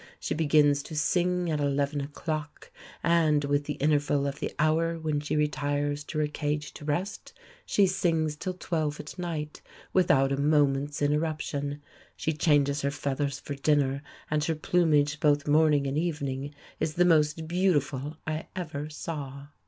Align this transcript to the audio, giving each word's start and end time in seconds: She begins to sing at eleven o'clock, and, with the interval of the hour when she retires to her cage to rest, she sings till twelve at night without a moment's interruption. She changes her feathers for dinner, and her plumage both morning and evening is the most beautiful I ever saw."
She 0.19 0.33
begins 0.33 0.81
to 0.81 0.95
sing 0.95 1.51
at 1.51 1.59
eleven 1.59 2.01
o'clock, 2.01 2.71
and, 3.03 3.43
with 3.45 3.65
the 3.65 3.75
interval 3.75 4.25
of 4.25 4.39
the 4.39 4.51
hour 4.57 4.97
when 4.97 5.19
she 5.19 5.35
retires 5.35 6.03
to 6.05 6.17
her 6.17 6.25
cage 6.27 6.73
to 6.73 6.85
rest, 6.85 7.33
she 7.67 7.85
sings 7.85 8.35
till 8.35 8.55
twelve 8.55 8.99
at 8.99 9.19
night 9.19 9.61
without 9.93 10.31
a 10.31 10.41
moment's 10.41 11.03
interruption. 11.03 11.83
She 12.17 12.33
changes 12.33 12.81
her 12.81 12.89
feathers 12.89 13.39
for 13.39 13.53
dinner, 13.53 14.01
and 14.31 14.43
her 14.45 14.55
plumage 14.55 15.19
both 15.19 15.47
morning 15.47 15.85
and 15.85 15.99
evening 15.99 16.55
is 16.79 16.95
the 16.95 17.05
most 17.05 17.47
beautiful 17.47 18.17
I 18.25 18.47
ever 18.55 18.89
saw." 18.89 19.49